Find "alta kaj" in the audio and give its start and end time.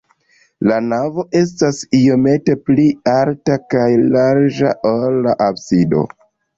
3.15-3.87